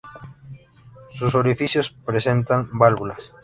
Sus 1.11 1.35
orificios 1.35 1.91
presentan 2.03 2.69
válvulas. 2.75 3.33